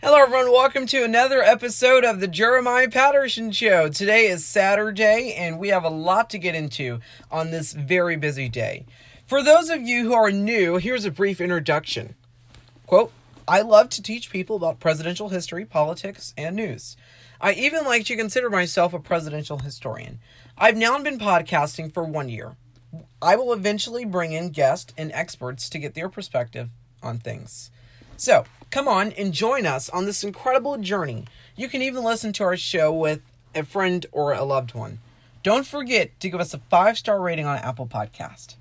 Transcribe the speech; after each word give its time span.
Hello, 0.00 0.14
everyone. 0.14 0.52
Welcome 0.52 0.86
to 0.86 1.02
another 1.02 1.42
episode 1.42 2.04
of 2.04 2.20
the 2.20 2.28
Jeremiah 2.28 2.88
Patterson 2.88 3.50
Show. 3.50 3.88
Today 3.88 4.28
is 4.28 4.46
Saturday, 4.46 5.34
and 5.36 5.58
we 5.58 5.70
have 5.70 5.82
a 5.82 5.88
lot 5.88 6.30
to 6.30 6.38
get 6.38 6.54
into 6.54 7.00
on 7.32 7.50
this 7.50 7.72
very 7.72 8.14
busy 8.14 8.48
day. 8.48 8.86
For 9.26 9.42
those 9.42 9.70
of 9.70 9.82
you 9.82 10.04
who 10.04 10.14
are 10.14 10.30
new, 10.30 10.76
here's 10.76 11.04
a 11.04 11.10
brief 11.10 11.40
introduction. 11.40 12.14
Quote 12.86 13.10
I 13.48 13.62
love 13.62 13.88
to 13.88 14.00
teach 14.00 14.30
people 14.30 14.54
about 14.54 14.78
presidential 14.78 15.30
history, 15.30 15.64
politics, 15.64 16.32
and 16.38 16.54
news. 16.54 16.96
I 17.40 17.54
even 17.54 17.84
like 17.84 18.04
to 18.06 18.16
consider 18.16 18.48
myself 18.50 18.94
a 18.94 19.00
presidential 19.00 19.58
historian. 19.58 20.20
I've 20.56 20.76
now 20.76 20.96
been 21.02 21.18
podcasting 21.18 21.92
for 21.92 22.04
one 22.04 22.28
year. 22.28 22.54
I 23.20 23.34
will 23.34 23.52
eventually 23.52 24.04
bring 24.04 24.30
in 24.30 24.50
guests 24.50 24.94
and 24.96 25.10
experts 25.10 25.68
to 25.70 25.78
get 25.80 25.94
their 25.94 26.08
perspective 26.08 26.68
on 27.02 27.18
things. 27.18 27.72
So, 28.16 28.44
come 28.70 28.88
on 28.88 29.12
and 29.12 29.32
join 29.32 29.66
us 29.66 29.88
on 29.88 30.04
this 30.04 30.22
incredible 30.24 30.76
journey. 30.78 31.24
You 31.56 31.68
can 31.68 31.82
even 31.82 32.04
listen 32.04 32.32
to 32.34 32.44
our 32.44 32.56
show 32.56 32.92
with 32.92 33.20
a 33.54 33.64
friend 33.64 34.04
or 34.12 34.32
a 34.32 34.44
loved 34.44 34.74
one. 34.74 34.98
Don't 35.42 35.66
forget 35.66 36.18
to 36.20 36.30
give 36.30 36.40
us 36.40 36.54
a 36.54 36.58
five 36.58 36.98
star 36.98 37.20
rating 37.20 37.46
on 37.46 37.58
Apple 37.58 37.86
Podcast. 37.86 38.56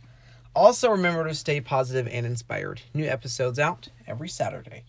Also, 0.55 0.89
remember 0.89 1.27
to 1.27 1.35
stay 1.35 1.61
positive 1.61 2.07
and 2.11 2.25
inspired. 2.25 2.81
New 2.93 3.05
episodes 3.05 3.59
out 3.59 3.89
every 4.07 4.29
Saturday. 4.29 4.83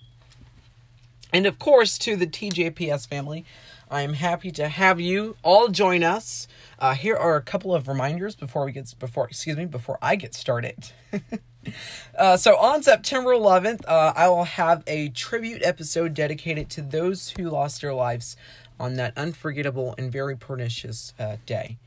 And 1.32 1.46
of 1.46 1.58
course, 1.58 1.98
to 1.98 2.16
the 2.16 2.26
TJPS 2.26 3.06
family, 3.06 3.44
I 3.90 4.02
am 4.02 4.12
happy 4.12 4.50
to 4.52 4.68
have 4.68 5.00
you 5.00 5.36
all 5.42 5.68
join 5.68 6.02
us. 6.02 6.46
Uh, 6.78 6.94
here 6.94 7.16
are 7.16 7.36
a 7.36 7.42
couple 7.42 7.74
of 7.74 7.88
reminders 7.88 8.36
before 8.36 8.64
we 8.64 8.72
get 8.72 8.94
before 8.98 9.28
excuse 9.28 9.56
me 9.56 9.64
before 9.64 9.98
I 10.02 10.16
get 10.16 10.34
started. 10.34 10.92
uh, 12.18 12.36
so 12.36 12.56
on 12.58 12.82
September 12.82 13.30
11th, 13.30 13.84
uh, 13.88 14.12
I 14.14 14.28
will 14.28 14.44
have 14.44 14.82
a 14.86 15.08
tribute 15.08 15.62
episode 15.62 16.12
dedicated 16.12 16.68
to 16.70 16.82
those 16.82 17.30
who 17.30 17.48
lost 17.48 17.80
their 17.80 17.94
lives 17.94 18.36
on 18.78 18.94
that 18.94 19.16
unforgettable 19.16 19.94
and 19.96 20.12
very 20.12 20.36
pernicious 20.36 21.14
uh, 21.18 21.36
day. 21.46 21.78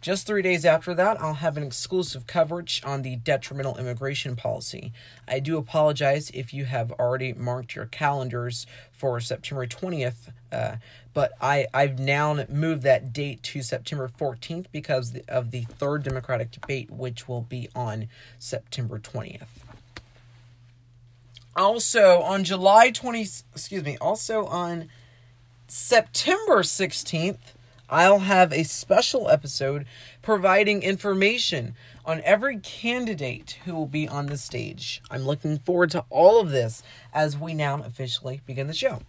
Just 0.00 0.28
three 0.28 0.42
days 0.42 0.64
after 0.64 0.94
that, 0.94 1.20
I'll 1.20 1.34
have 1.34 1.56
an 1.56 1.64
exclusive 1.64 2.28
coverage 2.28 2.80
on 2.84 3.02
the 3.02 3.16
detrimental 3.16 3.76
immigration 3.76 4.36
policy. 4.36 4.92
I 5.26 5.40
do 5.40 5.58
apologize 5.58 6.30
if 6.32 6.54
you 6.54 6.66
have 6.66 6.92
already 6.92 7.32
marked 7.32 7.74
your 7.74 7.86
calendars 7.86 8.64
for 8.92 9.18
September 9.18 9.66
20th, 9.66 10.30
uh, 10.52 10.76
but 11.14 11.32
I, 11.40 11.66
I've 11.74 11.98
now 11.98 12.44
moved 12.48 12.82
that 12.82 13.12
date 13.12 13.42
to 13.44 13.60
September 13.60 14.08
14th 14.08 14.66
because 14.70 15.18
of 15.26 15.50
the 15.50 15.62
third 15.62 16.04
Democratic 16.04 16.52
debate, 16.52 16.92
which 16.92 17.26
will 17.26 17.42
be 17.42 17.68
on 17.74 18.08
September 18.38 19.00
20th. 19.00 19.48
Also, 21.56 22.20
on 22.20 22.44
July 22.44 22.92
20, 22.92 23.20
excuse 23.20 23.82
me, 23.82 23.96
also 24.00 24.46
on 24.46 24.88
September 25.66 26.62
16th, 26.62 27.38
I'll 27.90 28.20
have 28.20 28.52
a 28.52 28.64
special 28.64 29.30
episode 29.30 29.86
providing 30.20 30.82
information 30.82 31.74
on 32.04 32.20
every 32.22 32.58
candidate 32.58 33.58
who 33.64 33.74
will 33.74 33.86
be 33.86 34.06
on 34.06 34.26
the 34.26 34.36
stage. 34.36 35.00
I'm 35.10 35.22
looking 35.22 35.58
forward 35.58 35.90
to 35.92 36.04
all 36.10 36.40
of 36.40 36.50
this 36.50 36.82
as 37.14 37.38
we 37.38 37.54
now 37.54 37.82
officially 37.82 38.42
begin 38.44 38.66
the 38.66 38.74
show. 38.74 39.00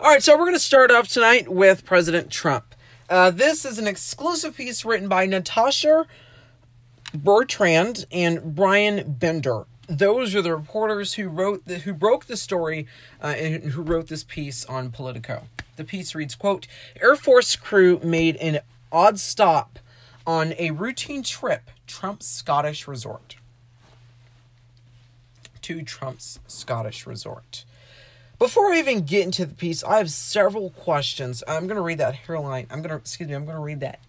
All 0.00 0.10
right, 0.10 0.22
so 0.22 0.34
we're 0.34 0.44
going 0.44 0.54
to 0.54 0.60
start 0.60 0.92
off 0.92 1.08
tonight 1.08 1.48
with 1.48 1.84
President 1.84 2.30
Trump. 2.30 2.76
Uh, 3.10 3.30
this 3.30 3.64
is 3.64 3.78
an 3.78 3.88
exclusive 3.88 4.56
piece 4.56 4.84
written 4.84 5.08
by 5.08 5.26
Natasha 5.26 6.06
Bertrand 7.14 8.06
and 8.12 8.54
Bryan 8.54 9.12
Bender. 9.12 9.64
Those 9.88 10.34
are 10.34 10.42
the 10.42 10.54
reporters 10.54 11.14
who 11.14 11.28
wrote 11.28 11.64
the, 11.64 11.78
who 11.78 11.94
broke 11.94 12.26
the 12.26 12.36
story 12.36 12.86
uh, 13.22 13.28
and 13.28 13.64
who 13.72 13.82
wrote 13.82 14.08
this 14.08 14.22
piece 14.22 14.64
on 14.66 14.90
Politico. 14.90 15.44
The 15.78 15.84
piece 15.84 16.12
reads, 16.12 16.34
quote, 16.34 16.66
Air 17.00 17.14
Force 17.14 17.54
crew 17.54 18.00
made 18.02 18.34
an 18.38 18.58
odd 18.90 19.20
stop 19.20 19.78
on 20.26 20.52
a 20.58 20.72
routine 20.72 21.22
trip 21.22 21.70
Trump's 21.86 22.26
Scottish 22.26 22.88
resort. 22.88 23.36
To 25.62 25.82
Trump's 25.82 26.40
Scottish 26.48 27.06
resort. 27.06 27.64
Before 28.40 28.72
I 28.72 28.78
even 28.80 29.04
get 29.04 29.22
into 29.22 29.46
the 29.46 29.54
piece, 29.54 29.84
I 29.84 29.98
have 29.98 30.10
several 30.10 30.70
questions. 30.70 31.44
I'm 31.46 31.68
going 31.68 31.76
to 31.76 31.82
read 31.82 31.98
that 31.98 32.16
headline. 32.16 32.66
I'm 32.70 32.82
going 32.82 32.90
to, 32.90 32.96
excuse 32.96 33.28
me, 33.28 33.36
I'm 33.36 33.44
going 33.44 33.56
to 33.56 33.62
read 33.62 33.80
that 33.80 34.00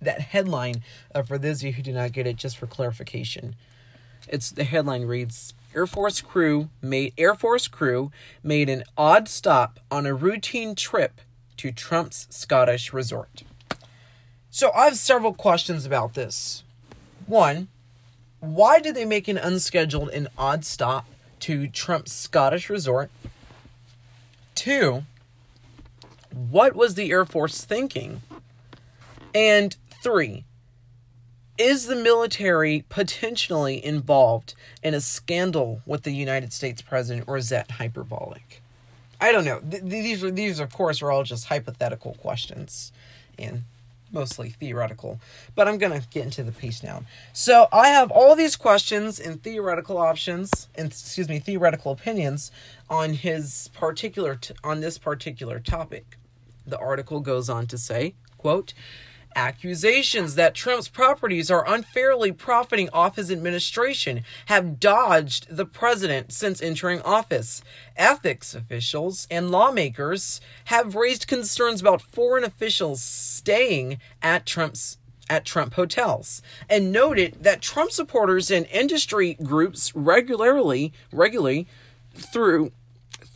that 0.00 0.20
headline 0.20 0.82
uh, 1.12 1.22
for 1.22 1.38
those 1.38 1.60
of 1.60 1.64
you 1.64 1.72
who 1.72 1.82
do 1.82 1.90
not 1.90 2.12
get 2.12 2.26
it 2.26 2.36
just 2.36 2.56
for 2.58 2.66
clarification. 2.68 3.56
It's 4.28 4.50
the 4.50 4.62
headline 4.62 5.06
reads 5.06 5.54
Air 5.76 5.86
Force 5.86 6.22
crew 6.22 6.70
made 6.80 7.12
Air 7.18 7.34
Force 7.34 7.68
crew 7.68 8.10
made 8.42 8.70
an 8.70 8.82
odd 8.96 9.28
stop 9.28 9.78
on 9.90 10.06
a 10.06 10.14
routine 10.14 10.74
trip 10.74 11.20
to 11.58 11.70
Trump's 11.70 12.26
Scottish 12.30 12.94
resort. 12.94 13.42
So 14.50 14.72
I 14.72 14.86
have 14.86 14.96
several 14.96 15.34
questions 15.34 15.84
about 15.84 16.14
this. 16.14 16.64
One, 17.26 17.68
why 18.40 18.80
did 18.80 18.94
they 18.94 19.04
make 19.04 19.28
an 19.28 19.36
unscheduled 19.36 20.08
and 20.08 20.28
odd 20.38 20.64
stop 20.64 21.06
to 21.40 21.68
Trump's 21.68 22.12
Scottish 22.12 22.70
resort? 22.70 23.10
Two, 24.54 25.04
what 26.30 26.74
was 26.74 26.94
the 26.94 27.10
Air 27.10 27.26
Force 27.26 27.62
thinking? 27.62 28.22
And 29.34 29.76
three, 30.02 30.44
is 31.58 31.86
the 31.86 31.96
military 31.96 32.84
potentially 32.88 33.84
involved 33.84 34.54
in 34.82 34.94
a 34.94 35.00
scandal 35.00 35.80
with 35.86 36.02
the 36.02 36.12
United 36.12 36.52
States 36.52 36.82
president, 36.82 37.28
or 37.28 37.36
is 37.36 37.48
that 37.48 37.72
hyperbolic? 37.72 38.62
I 39.20 39.32
don't 39.32 39.44
know. 39.44 39.60
Th- 39.60 39.82
these 39.82 40.22
are 40.22 40.30
these, 40.30 40.60
of 40.60 40.72
course, 40.72 41.00
are 41.02 41.10
all 41.10 41.24
just 41.24 41.46
hypothetical 41.46 42.14
questions, 42.14 42.92
and 43.38 43.64
mostly 44.12 44.50
theoretical. 44.50 45.18
But 45.54 45.68
I'm 45.68 45.78
gonna 45.78 46.02
get 46.10 46.24
into 46.24 46.42
the 46.42 46.52
piece 46.52 46.82
now. 46.82 47.02
So 47.32 47.68
I 47.72 47.88
have 47.88 48.10
all 48.10 48.36
these 48.36 48.56
questions 48.56 49.18
and 49.18 49.42
theoretical 49.42 49.98
options, 49.98 50.68
and 50.74 50.88
excuse 50.88 51.28
me, 51.28 51.38
theoretical 51.38 51.92
opinions 51.92 52.50
on 52.88 53.14
his 53.14 53.70
particular 53.74 54.36
t- 54.36 54.54
on 54.62 54.80
this 54.80 54.98
particular 54.98 55.60
topic. 55.60 56.18
The 56.66 56.78
article 56.78 57.20
goes 57.20 57.48
on 57.48 57.66
to 57.68 57.78
say, 57.78 58.14
"quote." 58.36 58.74
Accusations 59.36 60.34
that 60.34 60.54
Trump's 60.54 60.88
properties 60.88 61.50
are 61.50 61.68
unfairly 61.68 62.32
profiting 62.32 62.88
off 62.92 63.16
his 63.16 63.30
administration 63.30 64.24
have 64.46 64.80
dodged 64.80 65.46
the 65.54 65.66
president 65.66 66.32
since 66.32 66.62
entering 66.62 67.02
office. 67.02 67.62
Ethics 67.96 68.54
officials 68.54 69.28
and 69.30 69.50
lawmakers 69.50 70.40
have 70.64 70.96
raised 70.96 71.28
concerns 71.28 71.80
about 71.80 72.02
foreign 72.02 72.42
officials 72.42 73.02
staying 73.02 74.00
at 74.22 74.46
Trump's 74.46 74.98
at 75.28 75.44
Trump 75.44 75.74
hotels 75.74 76.40
and 76.70 76.92
noted 76.92 77.36
that 77.42 77.60
Trump 77.60 77.90
supporters 77.90 78.48
and 78.48 78.64
industry 78.66 79.34
groups 79.42 79.92
regularly 79.94 80.92
regularly 81.10 81.66
through 82.14 82.70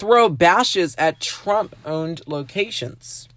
throw 0.00 0.28
bashes 0.28 0.94
at 0.96 1.20
Trump-owned 1.20 2.22
locations. 2.26 3.28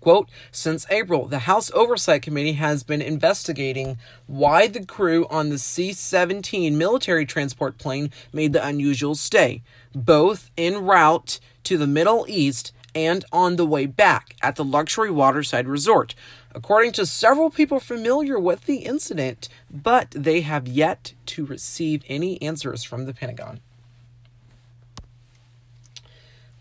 Quote, 0.00 0.28
since 0.52 0.86
April, 0.90 1.26
the 1.26 1.40
House 1.40 1.70
Oversight 1.72 2.22
Committee 2.22 2.52
has 2.52 2.82
been 2.82 3.02
investigating 3.02 3.98
why 4.26 4.68
the 4.68 4.84
crew 4.84 5.26
on 5.28 5.48
the 5.48 5.58
C 5.58 5.92
17 5.92 6.78
military 6.78 7.26
transport 7.26 7.78
plane 7.78 8.10
made 8.32 8.52
the 8.52 8.64
unusual 8.64 9.14
stay, 9.14 9.62
both 9.94 10.50
en 10.56 10.84
route 10.84 11.40
to 11.64 11.76
the 11.76 11.86
Middle 11.86 12.24
East 12.28 12.72
and 12.94 13.24
on 13.32 13.56
the 13.56 13.66
way 13.66 13.86
back 13.86 14.34
at 14.42 14.56
the 14.56 14.64
luxury 14.64 15.10
waterside 15.10 15.68
resort, 15.68 16.14
according 16.54 16.92
to 16.92 17.06
several 17.06 17.50
people 17.50 17.80
familiar 17.80 18.38
with 18.38 18.64
the 18.64 18.78
incident, 18.78 19.48
but 19.70 20.10
they 20.12 20.40
have 20.40 20.66
yet 20.66 21.12
to 21.26 21.44
receive 21.44 22.02
any 22.08 22.40
answers 22.40 22.82
from 22.82 23.04
the 23.04 23.14
Pentagon. 23.14 23.60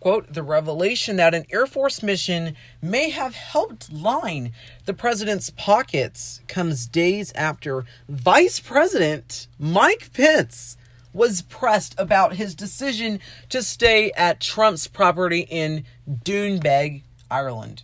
Quote, 0.07 0.31
the 0.33 0.41
revelation 0.41 1.17
that 1.17 1.33
an 1.33 1.45
Air 1.51 1.67
Force 1.67 2.01
mission 2.01 2.55
may 2.81 3.09
have 3.09 3.35
helped 3.35 3.91
line 3.91 4.53
the 4.85 4.93
president's 4.93 5.49
pockets 5.49 6.39
comes 6.47 6.85
days 6.87 7.33
after 7.35 7.83
Vice 8.07 8.61
President 8.61 9.47
Mike 9.59 10.13
Pence 10.13 10.77
was 11.11 11.41
pressed 11.41 11.93
about 11.97 12.35
his 12.35 12.55
decision 12.55 13.19
to 13.49 13.61
stay 13.61 14.13
at 14.13 14.39
Trump's 14.39 14.87
property 14.87 15.41
in 15.41 15.83
Doonbeg, 16.09 17.01
Ireland. 17.29 17.83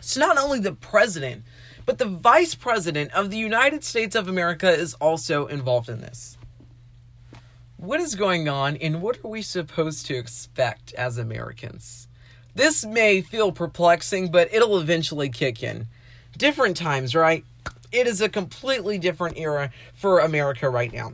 So 0.00 0.20
not 0.20 0.38
only 0.38 0.58
the 0.58 0.72
president, 0.72 1.42
but 1.84 1.98
the 1.98 2.06
vice 2.06 2.54
president 2.54 3.12
of 3.12 3.28
the 3.28 3.36
United 3.36 3.84
States 3.84 4.16
of 4.16 4.26
America 4.26 4.70
is 4.70 4.94
also 4.94 5.44
involved 5.48 5.90
in 5.90 6.00
this 6.00 6.38
what 7.84 8.00
is 8.00 8.14
going 8.14 8.48
on 8.48 8.76
and 8.76 9.02
what 9.02 9.18
are 9.22 9.28
we 9.28 9.42
supposed 9.42 10.06
to 10.06 10.16
expect 10.16 10.94
as 10.94 11.18
Americans? 11.18 12.08
This 12.54 12.84
may 12.84 13.20
feel 13.20 13.52
perplexing, 13.52 14.30
but 14.30 14.52
it'll 14.52 14.78
eventually 14.78 15.28
kick 15.28 15.62
in. 15.62 15.86
Different 16.36 16.76
times, 16.76 17.14
right? 17.14 17.44
It 17.92 18.06
is 18.06 18.20
a 18.20 18.28
completely 18.28 18.96
different 18.98 19.38
era 19.38 19.70
for 19.94 20.20
America 20.20 20.68
right 20.70 20.92
now. 20.92 21.12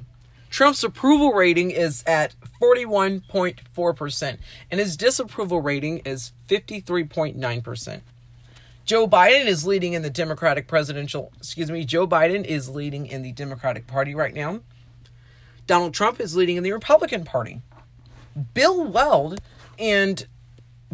Trump's 0.49 0.85
approval 0.85 1.33
rating 1.33 1.71
is 1.71 2.05
at 2.07 2.35
41.4%, 2.61 4.39
and 4.71 4.81
his 4.81 4.97
disapproval 4.97 5.61
rating 5.61 5.99
is 5.99 6.33
53.9%. 6.49 8.01
Joe 8.85 9.07
Biden 9.07 9.47
is 9.47 9.67
leading 9.67 9.93
in 9.93 10.03
the 10.03 10.11
Democratic 10.11 10.67
presidential, 10.67 11.33
excuse 11.37 11.71
me, 11.71 11.85
Joe 11.85 12.07
Biden 12.07 12.45
is 12.45 12.69
leading 12.69 13.07
in 13.07 13.23
the 13.23 13.33
Democratic 13.33 13.87
Party 13.87 14.15
right 14.15 14.35
now. 14.35 14.61
Donald 15.71 15.95
Trump 15.95 16.19
is 16.19 16.35
leading 16.35 16.57
in 16.57 16.65
the 16.65 16.73
Republican 16.73 17.25
Party. 17.25 17.61
Bill 18.55 18.83
Weld 18.83 19.41
and 19.79 20.27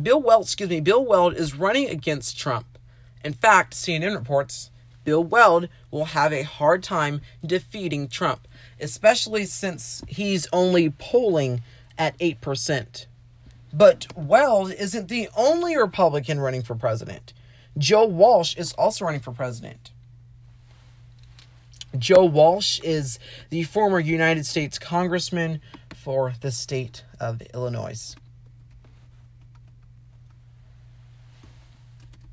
Bill 0.01 0.21
Weld, 0.21 0.43
excuse 0.43 0.69
me, 0.69 0.81
Bill 0.81 1.03
Weld 1.03 1.33
is 1.33 1.55
running 1.55 1.89
against 1.89 2.39
Trump. 2.39 2.77
In 3.25 3.33
fact, 3.33 3.73
CNN 3.73 4.15
reports 4.15 4.71
Bill 5.03 5.25
Weld 5.25 5.71
will 5.91 6.05
have 6.05 6.31
a 6.31 6.43
hard 6.43 6.83
time 6.83 7.23
defeating 7.43 8.07
Trump, 8.07 8.47
especially 8.79 9.47
since 9.47 10.05
he's 10.09 10.47
only 10.53 10.91
polling 10.91 11.63
at 11.97 12.19
8%. 12.19 13.07
But 13.73 14.09
Weld 14.15 14.73
isn't 14.73 15.09
the 15.09 15.31
only 15.35 15.75
Republican 15.75 16.39
running 16.39 16.63
for 16.63 16.75
president. 16.75 17.33
Joe 17.79 18.05
Walsh 18.05 18.55
is 18.59 18.75
also 18.75 19.07
running 19.07 19.21
for 19.21 19.33
president. 19.33 19.93
Joe 21.99 22.25
Walsh 22.25 22.81
is 22.81 23.19
the 23.51 23.65
former 23.65 24.01
United 24.01 24.47
States 24.47 24.79
Congressman 24.79 25.61
for 25.95 26.35
the 26.41 26.51
state 26.51 27.05
of 27.21 27.43
Illinois. 27.55 28.15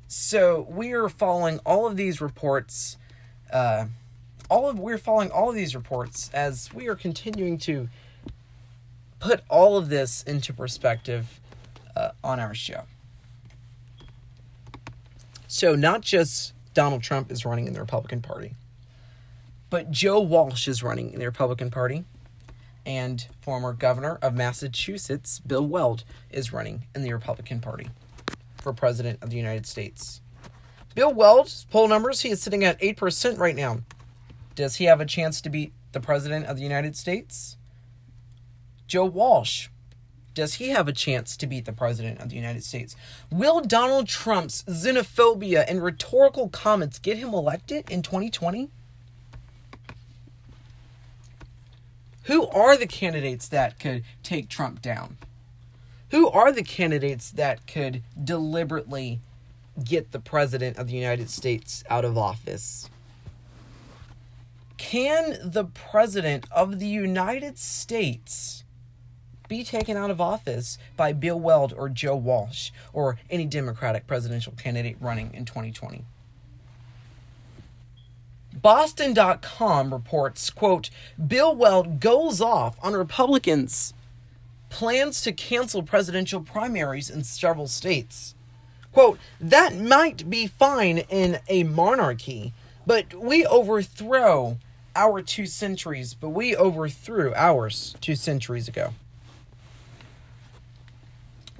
So 0.08 0.66
we 0.70 0.92
are 0.92 1.08
following 1.08 1.58
all 1.66 1.86
of 1.86 1.96
these 1.96 2.20
reports. 2.20 2.96
Uh, 3.52 3.86
all 4.48 4.68
of 4.68 4.78
we're 4.78 4.98
following 4.98 5.30
all 5.30 5.50
of 5.50 5.54
these 5.54 5.74
reports 5.74 6.30
as 6.32 6.72
we 6.72 6.88
are 6.88 6.94
continuing 6.94 7.58
to 7.58 7.88
put 9.20 9.42
all 9.48 9.76
of 9.76 9.88
this 9.88 10.22
into 10.22 10.52
perspective 10.52 11.40
uh, 11.96 12.10
on 12.22 12.40
our 12.40 12.54
show. 12.54 12.82
So 15.48 15.74
not 15.74 16.00
just 16.00 16.52
Donald 16.74 17.02
Trump 17.02 17.30
is 17.30 17.44
running 17.44 17.66
in 17.66 17.72
the 17.72 17.80
Republican 17.80 18.20
Party, 18.20 18.54
but 19.74 19.90
Joe 19.90 20.20
Walsh 20.20 20.68
is 20.68 20.84
running 20.84 21.12
in 21.12 21.18
the 21.18 21.26
Republican 21.26 21.68
Party, 21.68 22.04
and 22.86 23.26
former 23.40 23.72
governor 23.72 24.20
of 24.22 24.32
Massachusetts, 24.32 25.40
Bill 25.40 25.66
Weld, 25.66 26.04
is 26.30 26.52
running 26.52 26.86
in 26.94 27.02
the 27.02 27.12
Republican 27.12 27.58
Party 27.58 27.90
for 28.62 28.72
president 28.72 29.20
of 29.20 29.30
the 29.30 29.36
United 29.36 29.66
States. 29.66 30.20
Bill 30.94 31.12
Weld's 31.12 31.66
poll 31.72 31.88
numbers, 31.88 32.20
he 32.20 32.30
is 32.30 32.40
sitting 32.40 32.62
at 32.62 32.80
8% 32.80 33.36
right 33.36 33.56
now. 33.56 33.80
Does 34.54 34.76
he 34.76 34.84
have 34.84 35.00
a 35.00 35.04
chance 35.04 35.40
to 35.40 35.50
beat 35.50 35.72
the 35.90 35.98
president 35.98 36.46
of 36.46 36.56
the 36.56 36.62
United 36.62 36.94
States? 36.94 37.56
Joe 38.86 39.06
Walsh, 39.06 39.70
does 40.34 40.54
he 40.54 40.68
have 40.68 40.86
a 40.86 40.92
chance 40.92 41.36
to 41.36 41.48
beat 41.48 41.64
the 41.64 41.72
president 41.72 42.20
of 42.20 42.28
the 42.28 42.36
United 42.36 42.62
States? 42.62 42.94
Will 43.28 43.60
Donald 43.60 44.06
Trump's 44.06 44.62
xenophobia 44.68 45.64
and 45.66 45.82
rhetorical 45.82 46.48
comments 46.48 47.00
get 47.00 47.18
him 47.18 47.34
elected 47.34 47.90
in 47.90 48.02
2020? 48.02 48.70
Who 52.24 52.46
are 52.48 52.76
the 52.76 52.86
candidates 52.86 53.48
that 53.48 53.78
could 53.78 54.02
take 54.22 54.48
Trump 54.48 54.80
down? 54.80 55.18
Who 56.10 56.28
are 56.28 56.52
the 56.52 56.62
candidates 56.62 57.30
that 57.32 57.66
could 57.66 58.02
deliberately 58.22 59.20
get 59.82 60.12
the 60.12 60.20
president 60.20 60.78
of 60.78 60.86
the 60.86 60.94
United 60.94 61.28
States 61.28 61.84
out 61.90 62.04
of 62.04 62.16
office? 62.16 62.88
Can 64.78 65.38
the 65.42 65.64
president 65.64 66.46
of 66.50 66.78
the 66.78 66.86
United 66.86 67.58
States 67.58 68.64
be 69.48 69.62
taken 69.62 69.96
out 69.96 70.10
of 70.10 70.20
office 70.20 70.78
by 70.96 71.12
Bill 71.12 71.38
Weld 71.38 71.74
or 71.76 71.88
Joe 71.88 72.16
Walsh 72.16 72.70
or 72.92 73.18
any 73.28 73.44
Democratic 73.44 74.06
presidential 74.06 74.54
candidate 74.54 74.96
running 75.00 75.34
in 75.34 75.44
2020? 75.44 76.04
Boston.com 78.64 79.92
reports, 79.92 80.48
quote, 80.48 80.88
Bill 81.28 81.54
Weld 81.54 82.00
goes 82.00 82.40
off 82.40 82.78
on 82.82 82.94
Republicans 82.94 83.92
plans 84.70 85.20
to 85.20 85.32
cancel 85.32 85.82
presidential 85.82 86.40
primaries 86.40 87.10
in 87.10 87.24
several 87.24 87.68
states. 87.68 88.34
Quote, 88.90 89.18
that 89.38 89.76
might 89.76 90.30
be 90.30 90.46
fine 90.46 90.96
in 91.10 91.40
a 91.46 91.64
monarchy, 91.64 92.54
but 92.86 93.12
we 93.12 93.44
overthrow 93.44 94.56
our 94.96 95.20
two 95.20 95.44
centuries, 95.44 96.14
but 96.14 96.30
we 96.30 96.56
overthrew 96.56 97.34
ours 97.36 97.94
two 98.00 98.16
centuries 98.16 98.66
ago. 98.66 98.94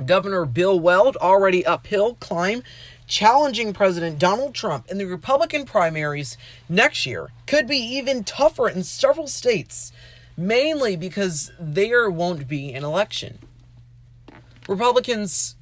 Governor 0.06 0.46
Bill 0.46 0.80
Weld 0.80 1.16
already 1.18 1.66
uphill 1.66 2.14
climb 2.14 2.62
challenging 3.06 3.72
President 3.72 4.18
Donald 4.18 4.54
Trump 4.54 4.90
in 4.90 4.98
the 4.98 5.04
Republican 5.04 5.64
primaries 5.64 6.36
next 6.68 7.06
year 7.06 7.30
could 7.46 7.66
be 7.66 7.76
even 7.76 8.24
tougher 8.24 8.68
in 8.68 8.82
several 8.82 9.26
states 9.26 9.92
mainly 10.36 10.96
because 10.96 11.52
there 11.58 12.10
won't 12.10 12.48
be 12.48 12.72
an 12.72 12.84
election. 12.84 13.38
Republicans 14.68 15.56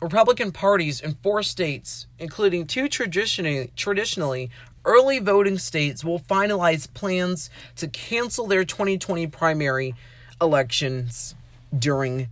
Republican 0.00 0.52
parties 0.52 1.00
in 1.00 1.14
four 1.22 1.42
states, 1.42 2.06
including 2.18 2.66
two 2.66 2.88
traditionally 2.88 3.70
traditionally 3.74 4.50
early 4.84 5.18
voting 5.18 5.56
states, 5.56 6.04
will 6.04 6.20
finalize 6.20 6.92
plans 6.92 7.48
to 7.76 7.88
cancel 7.88 8.46
their 8.46 8.64
2020 8.64 9.26
primary 9.28 9.94
elections 10.42 11.34
during 11.76 12.28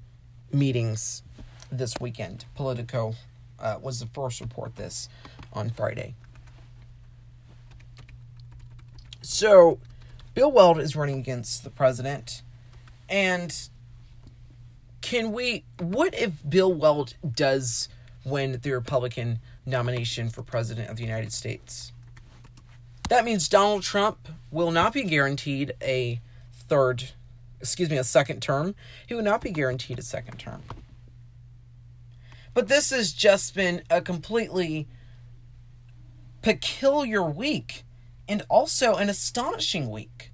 meetings 0.52 1.22
this 1.70 1.94
weekend. 1.98 2.44
Politico 2.54 3.14
uh, 3.62 3.78
was 3.80 4.00
the 4.00 4.06
first 4.06 4.40
report 4.40 4.76
this 4.76 5.08
on 5.52 5.70
Friday. 5.70 6.14
So 9.22 9.78
Bill 10.34 10.50
Weld 10.50 10.78
is 10.78 10.96
running 10.96 11.18
against 11.18 11.64
the 11.64 11.70
president. 11.70 12.42
And 13.08 13.54
can 15.00 15.32
we, 15.32 15.64
what 15.78 16.14
if 16.14 16.32
Bill 16.48 16.72
Weld 16.72 17.14
does 17.34 17.88
win 18.24 18.58
the 18.62 18.72
Republican 18.72 19.40
nomination 19.66 20.28
for 20.28 20.42
president 20.42 20.90
of 20.90 20.96
the 20.96 21.02
United 21.02 21.32
States? 21.32 21.92
That 23.08 23.24
means 23.24 23.48
Donald 23.48 23.82
Trump 23.82 24.28
will 24.50 24.70
not 24.70 24.94
be 24.94 25.02
guaranteed 25.02 25.74
a 25.82 26.20
third, 26.52 27.10
excuse 27.60 27.90
me, 27.90 27.98
a 27.98 28.04
second 28.04 28.40
term. 28.40 28.74
He 29.06 29.14
will 29.14 29.22
not 29.22 29.42
be 29.42 29.50
guaranteed 29.50 29.98
a 29.98 30.02
second 30.02 30.38
term. 30.38 30.62
But 32.54 32.68
this 32.68 32.90
has 32.90 33.12
just 33.12 33.54
been 33.54 33.82
a 33.88 34.00
completely 34.00 34.86
peculiar 36.42 37.22
week 37.22 37.84
and 38.28 38.42
also 38.48 38.94
an 38.94 39.08
astonishing 39.08 39.90
week. 39.90 40.32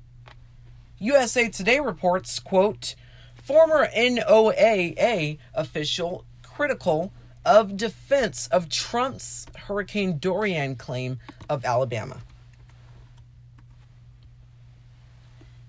USA 0.99 1.49
Today 1.49 1.79
reports, 1.79 2.41
quote, 2.41 2.97
former 3.37 3.87
NOAA 3.97 5.39
official 5.55 6.25
critical 6.43 7.13
of 7.45 7.77
defense 7.77 8.49
of 8.49 8.69
Trump's 8.69 9.47
Hurricane 9.57 10.19
Dorian 10.19 10.77
claim 10.77 11.21
of 11.49 11.65
Alabama. 11.65 12.19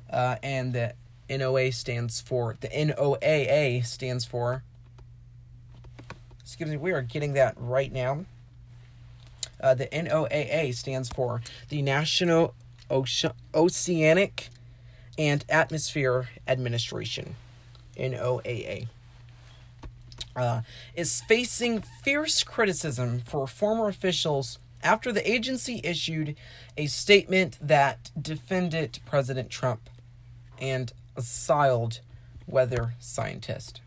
Uh, 0.10 0.38
and 0.41 0.74
the 0.74 0.94
NOA 1.29 1.72
stands 1.72 2.20
for, 2.20 2.58
the 2.60 2.70
NOAA 2.70 3.86
stands 3.86 4.25
for, 4.25 4.63
excuse 6.50 6.72
me, 6.72 6.77
we 6.77 6.91
are 6.91 7.03
getting 7.03 7.34
that 7.34 7.53
right 7.58 7.94
now. 7.94 8.25
Uh, 9.62 9.75
the 9.75 9.86
NOAA 9.88 10.74
stands 10.74 11.08
for 11.08 11.41
the 11.70 11.84
National 11.84 12.56
Oce- 12.89 13.32
Oceanic 13.53 14.50
and 15.15 15.46
Atmosphere 15.48 16.29
Administration, 16.48 17.36
NOAA. 17.96 18.88
Uh, 20.36 20.62
is 20.96 21.22
facing 21.22 21.82
fierce 21.82 22.44
criticism 22.44 23.22
for 23.27 23.46
former 23.46 23.88
officials 23.88 24.58
after 24.82 25.12
the 25.12 25.29
agency 25.29 25.82
issued 25.84 26.36
a 26.77 26.88
statement 26.88 27.60
that 27.62 28.10
defended 28.20 28.98
President 29.06 29.51
Trump 29.51 29.88
and 30.60 30.94
assailed 31.15 32.00
weather 32.48 32.96
scientist. 33.00 33.82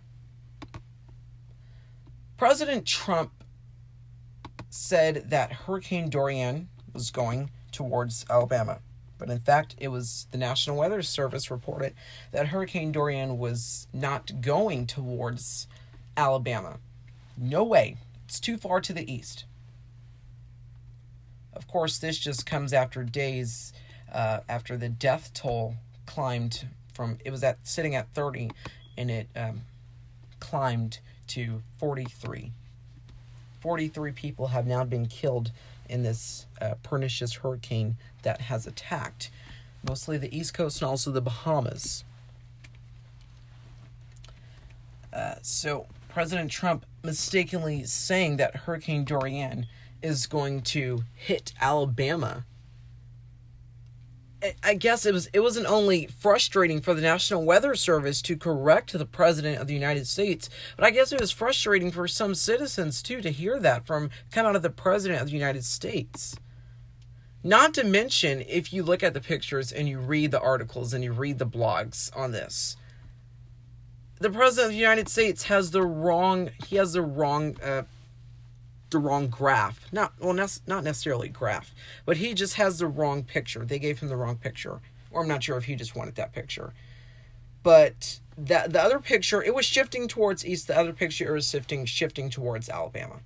President 2.43 2.85
Trump 2.85 3.31
said 4.69 5.31
that 5.31 5.53
Hurricane 5.53 6.11
Dorian 6.11 6.69
was 6.93 7.13
going 7.13 7.53
towards 7.71 8.27
Alabama. 8.29 8.81
But 9.17 9.31
in 9.31 9.39
fact, 9.39 9.77
it 9.79 9.87
was 9.87 10.27
the 10.33 10.39
National 10.39 10.77
Weather 10.77 11.03
Service 11.03 11.53
reported 11.53 11.95
that 12.33 12.49
Hurricane 12.49 12.91
Dorian 12.91 13.39
was 13.39 13.87
not 13.93 14.41
going 14.41 14.89
towards 14.89 15.69
Alabama. 16.17 16.81
No 17.39 17.63
way. 17.63 17.97
It's 18.25 18.41
too 18.41 18.57
far 18.57 18.81
to 18.81 18.93
the 18.93 19.09
east. 19.09 19.45
Of 21.53 21.69
course, 21.69 21.97
this 21.97 22.19
just 22.19 22.45
comes 22.45 22.73
after 22.73 23.05
days 23.05 23.73
uh, 24.13 24.41
after 24.49 24.77
the 24.77 24.89
death 24.89 25.31
toll 25.33 25.77
climbed 26.07 26.67
from 26.93 27.19
it 27.25 27.31
was 27.31 27.45
at 27.45 27.65
sitting 27.69 27.95
at 27.95 28.13
30 28.15 28.51
and 28.99 29.13
it 29.13 29.29
um, 29.37 29.61
climbed 30.41 30.99
to 31.29 31.63
43 31.79 32.53
43 33.61 34.13
people 34.13 34.49
have 34.49 34.67
now 34.67 34.83
been 34.83 35.07
killed 35.07 35.53
in 35.89 36.03
this 36.03 36.47
uh, 36.61 36.75
pernicious 36.83 37.35
hurricane 37.35 37.97
that 38.23 38.41
has 38.43 38.67
attacked 38.67 39.31
mostly 39.87 40.19
the 40.19 40.37
east 40.37 40.55
coast 40.55 40.81
and 40.81 40.89
also 40.89 41.11
the 41.11 41.21
bahamas. 41.21 42.05
Uh, 45.13 45.35
so 45.43 45.87
president 46.09 46.51
trump 46.51 46.87
mistakenly 47.03 47.85
saying 47.85 48.37
that 48.37 48.55
hurricane 48.55 49.05
dorian 49.05 49.67
is 50.03 50.27
going 50.27 50.61
to 50.61 51.03
hit 51.15 51.53
alabama 51.61 52.45
I 54.63 54.75
guess 54.75 55.07
it 55.07 55.15
was 55.15 55.29
it 55.33 55.41
wasn't 55.41 55.67
only 55.67 56.07
frustrating 56.07 56.81
for 56.81 56.95
the 56.95 57.01
National 57.01 57.45
Weather 57.45 57.75
Service 57.75 58.21
to 58.23 58.37
correct 58.37 58.93
the 58.93 59.07
president 59.07 59.61
of 59.61 59.67
the 59.67 59.75
United 59.75 60.07
States, 60.07 60.49
but 60.77 60.85
I 60.85 60.91
guess 60.91 61.13
it 61.13 61.21
was 61.21 61.31
frustrating 61.31 61.91
for 61.91 62.09
some 62.09 62.35
citizens 62.35 63.03
too 63.03 63.21
to 63.21 63.31
hear 63.31 63.61
that 63.61 63.87
from 63.87 64.11
come 64.31 64.47
out 64.47 64.57
of 64.57 64.63
the 64.63 64.71
president 64.71 65.21
of 65.21 65.29
the 65.29 65.35
United 65.35 65.65
States. 65.65 66.37
Not 67.45 67.75
to 67.75 67.85
mention, 67.85 68.43
if 68.49 68.73
you 68.73 68.83
look 68.83 69.03
at 69.03 69.15
the 69.15 69.21
pictures 69.21 69.73
and 69.73 69.89
you 69.89 69.99
read 69.99 70.31
the 70.31 70.41
articles 70.41 70.95
and 70.95 71.03
you 71.03 71.13
read 71.13 71.39
the 71.39 71.47
blogs 71.47 72.17
on 72.17 72.31
this, 72.31 72.77
the 74.21 74.31
president 74.31 74.67
of 74.67 74.73
the 74.73 74.79
United 74.79 75.09
States 75.09 75.45
has 75.45 75.71
the 75.71 75.83
wrong 75.83 76.51
he 76.67 76.77
has 76.77 76.93
the 76.95 77.03
wrong 77.03 77.57
uh, 77.63 77.83
the 78.93 78.99
wrong 78.99 79.29
graph. 79.29 79.87
Not 79.93 80.13
well, 80.21 80.35
not 80.35 80.85
necessarily 80.85 81.29
graph, 81.29 81.75
but 82.05 82.19
he 82.19 82.35
just 82.35 82.55
has 82.55 82.79
the 82.79 82.87
wrong 82.87 83.25
picture. 83.25 83.65
They 83.65 83.79
gave 83.79 84.01
him 84.01 84.09
the 84.09 84.17
wrong 84.17 84.37
picture, 84.37 84.81
or 85.11 85.23
I'm 85.23 85.29
not 85.29 85.43
sure 85.43 85.57
if 85.57 85.65
he 85.65 85.75
just 85.75 85.97
wanted 85.97 86.15
that 86.17 86.33
picture. 86.33 86.73
But 87.63 88.21
that 88.37 88.73
the 88.73 88.83
other 88.83 88.99
picture, 88.99 89.43
it 89.43 89.55
was 89.55 89.67
shifting 89.67 90.09
towards 90.09 90.47
east. 90.47 90.67
The 90.69 90.79
other 90.79 90.93
picture 90.93 91.33
was 91.33 91.49
shifting 91.49 91.85
shifting 91.85 92.31
towards 92.31 92.69
Alabama. 92.69 93.21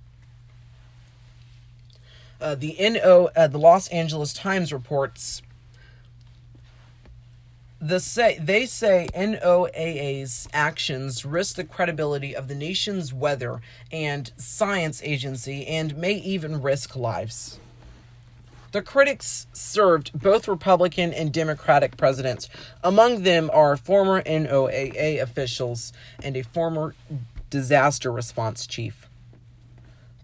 Uh, 2.39 2.55
the 2.55 2.75
NO, 2.79 3.29
uh, 3.35 3.47
the 3.47 3.57
Los 3.57 3.87
Angeles 3.87 4.31
Times 4.31 4.71
reports 4.71 5.41
the 7.79 7.99
say 7.99 8.39
they 8.39 8.65
say 8.65 9.07
NOAA's 9.15 10.47
actions 10.51 11.23
risk 11.23 11.55
the 11.55 11.63
credibility 11.63 12.35
of 12.35 12.47
the 12.47 12.55
nation's 12.55 13.13
weather 13.13 13.61
and 13.91 14.31
science 14.37 15.01
agency 15.03 15.65
and 15.67 15.95
may 15.95 16.13
even 16.13 16.61
risk 16.61 16.95
lives. 16.95 17.59
The 18.71 18.81
critics 18.81 19.47
served 19.53 20.11
both 20.13 20.47
Republican 20.47 21.13
and 21.13 21.31
Democratic 21.31 21.97
presidents. 21.97 22.49
Among 22.83 23.23
them 23.23 23.49
are 23.53 23.77
former 23.77 24.21
NOAA 24.23 25.21
officials 25.21 25.93
and 26.21 26.35
a 26.35 26.43
former 26.43 26.93
disaster 27.49 28.11
response 28.11 28.67
chief. 28.67 29.07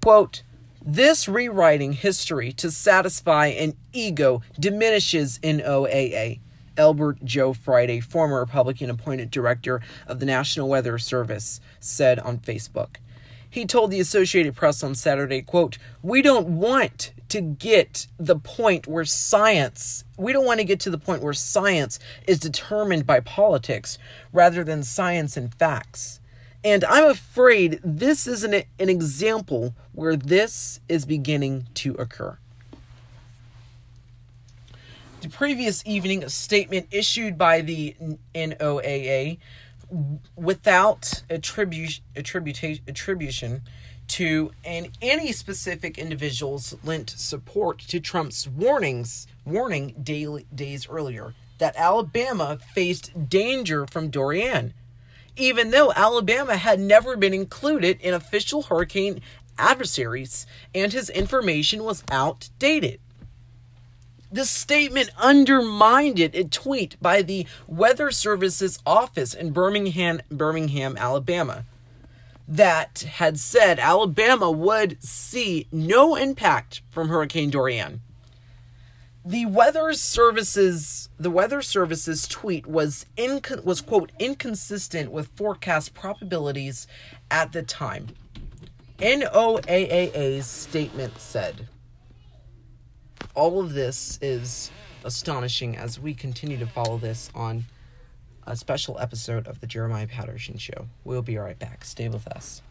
Quote, 0.04 0.44
this 0.86 1.30
rewriting 1.30 1.94
history 1.94 2.52
to 2.54 2.70
satisfy 2.70 3.48
an 3.48 3.78
ego 3.94 4.42
diminishes 4.60 5.40
NOAA 5.40 6.40
Elbert 6.78 7.24
Joe 7.24 7.54
Friday, 7.54 8.00
former 8.00 8.40
Republican 8.40 8.90
appointed 8.90 9.32
director 9.32 9.82
of 10.08 10.20
the 10.20 10.26
National 10.26 10.70
Weather 10.70 10.98
Service, 10.98 11.60
said 11.80 12.20
on 12.20 12.38
Facebook. 12.40 12.96
He 13.50 13.66
told 13.66 13.92
the 13.92 14.00
Associated 14.00 14.56
Press 14.56 14.84
on 14.84 14.96
Saturday, 14.96 15.42
quote, 15.44 15.78
"We 16.02 16.24
don't 16.24 16.58
want 16.58 17.12
to 17.30 17.40
get 17.40 18.08
the 18.18 18.36
point 18.38 18.88
where 18.88 19.06
science, 19.06 20.04
we 20.18 20.34
don't 20.34 20.46
want 20.46 20.60
to 20.60 20.66
get 20.66 20.80
to 20.82 20.90
the 20.90 20.98
point 20.98 21.22
where 21.22 21.34
science 21.34 22.00
is 22.28 22.40
determined 22.40 23.06
by 23.06 23.20
politics 23.20 24.00
rather 24.32 24.64
than 24.64 24.82
science 24.82 25.38
and 25.38 25.54
facts." 25.54 26.20
And 26.64 26.84
I'm 26.86 27.10
afraid 27.10 27.80
this 27.84 28.26
is 28.26 28.44
an, 28.44 28.54
an 28.54 28.90
example 28.90 29.76
where 29.92 30.16
this 30.16 30.80
is 30.88 31.06
beginning 31.06 31.68
to 31.76 31.94
occur. 31.96 32.38
The 35.24 35.30
previous 35.30 35.82
evening, 35.86 36.22
a 36.22 36.30
statement 36.30 36.88
issued 36.92 37.38
by 37.38 37.62
the 37.62 37.96
NOAA 38.36 39.38
without 40.36 41.24
attribu- 41.30 42.02
attributa- 42.14 42.82
attribution 42.90 43.62
to 44.10 44.52
and 44.66 44.90
any 45.02 45.32
specific 45.32 45.98
individuals 45.98 46.76
lent 46.84 47.10
support 47.12 47.80
to 47.80 48.02
Trump's 48.02 48.50
warnings 48.50 49.26
warning 49.46 49.96
daily, 50.04 50.46
days 50.54 50.90
earlier 50.90 51.34
that 51.58 51.78
Alabama 51.78 52.60
faced 52.74 53.30
danger 53.30 53.88
from 53.88 54.10
Dorian 54.10 54.74
even 55.38 55.72
though 55.72 55.94
Alabama 55.96 56.58
had 56.58 56.82
never 56.82 57.16
been 57.16 57.34
included 57.34 58.02
in 58.02 58.14
official 58.14 58.64
hurricane 58.64 59.22
adversaries 59.58 60.46
and 60.76 60.92
his 60.92 61.10
information 61.10 61.84
was 61.86 62.04
outdated. 62.12 63.00
The 64.34 64.46
statement 64.46 65.12
undermined 65.16 66.20
it, 66.20 66.34
a 66.34 66.44
tweet 66.44 66.98
by 67.00 67.22
the 67.22 67.46
Weather 67.68 68.10
Service's 68.10 68.80
office 68.84 69.36
in 69.36 69.52
Birmingham, 69.52 70.24
Birmingham, 70.32 70.98
Alabama, 70.98 71.66
that 72.48 73.06
had 73.18 73.38
said 73.38 73.78
Alabama 73.78 74.50
would 74.50 75.02
see 75.04 75.68
no 75.72 76.16
impact 76.16 76.82
from 76.90 77.10
Hurricane 77.10 77.52
Dorian. 77.52 78.02
The 79.24 79.46
Weather 79.46 79.94
Service's 79.94 81.10
the 81.20 81.30
Weather 81.30 81.62
Service's 81.62 82.28
tweet 82.28 82.66
was 82.66 83.06
inco- 83.16 83.64
was 83.64 83.82
quote 83.82 84.12
inconsistent 84.18 85.12
with 85.12 85.28
forecast 85.36 85.94
probabilities 85.94 86.88
at 87.30 87.52
the 87.52 87.62
time. 87.62 88.08
NOAA's 88.98 90.48
statement 90.48 91.20
said 91.20 91.68
all 93.36 93.60
of 93.60 93.74
this 93.74 94.20
is 94.22 94.72
astonishing 95.04 95.76
as 95.76 96.00
we 96.00 96.14
continue 96.14 96.58
to 96.58 96.68
follow 96.68 96.98
this 96.98 97.30
on 97.34 97.66
a 98.46 98.56
special 98.56 99.00
episode 99.00 99.48
of 99.48 99.60
the 99.60 99.68
Jeremiah 99.68 100.08
Patterson 100.08 100.58
Show. 100.58 100.88
We'll 101.04 101.22
be 101.22 101.38
right 101.38 101.58
back. 101.58 101.86
Stay 101.86 102.10
with 102.10 102.28
us. 102.28 102.62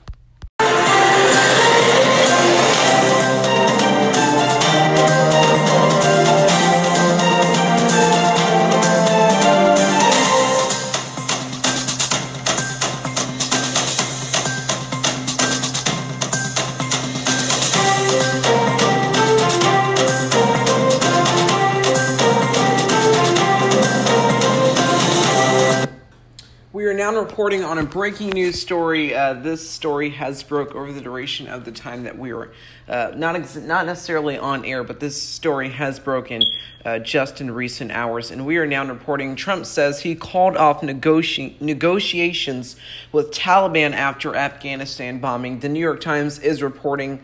Reporting 27.32 27.64
on 27.64 27.78
a 27.78 27.82
breaking 27.82 28.28
news 28.28 28.60
story. 28.60 29.14
Uh, 29.14 29.32
this 29.32 29.66
story 29.66 30.10
has 30.10 30.42
broke 30.42 30.74
over 30.74 30.92
the 30.92 31.00
duration 31.00 31.48
of 31.48 31.64
the 31.64 31.72
time 31.72 32.02
that 32.02 32.18
we 32.18 32.30
were 32.30 32.52
uh, 32.88 33.10
not 33.16 33.34
ex- 33.34 33.56
not 33.56 33.86
necessarily 33.86 34.36
on 34.36 34.62
air, 34.66 34.84
but 34.84 35.00
this 35.00 35.22
story 35.22 35.70
has 35.70 35.98
broken 35.98 36.42
uh, 36.84 36.98
just 36.98 37.40
in 37.40 37.50
recent 37.50 37.90
hours, 37.90 38.30
and 38.30 38.44
we 38.44 38.58
are 38.58 38.66
now 38.66 38.86
reporting. 38.86 39.34
Trump 39.34 39.64
says 39.64 40.00
he 40.00 40.14
called 40.14 40.58
off 40.58 40.82
negoti- 40.82 41.58
negotiations 41.58 42.76
with 43.12 43.30
Taliban 43.30 43.94
after 43.94 44.36
Afghanistan 44.36 45.18
bombing. 45.18 45.60
The 45.60 45.70
New 45.70 45.80
York 45.80 46.02
Times 46.02 46.38
is 46.38 46.62
reporting. 46.62 47.18